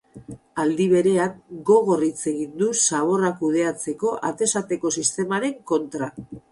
Aldi 0.61 0.87
berean, 0.93 1.35
gogor 1.67 2.07
hitz 2.09 2.19
egin 2.33 2.57
du 2.63 2.71
zaborra 2.87 3.33
kudeatzeko 3.45 4.19
atez 4.33 4.53
ateko 4.65 4.97
sistemaren 5.01 5.59
kontra. 5.75 6.15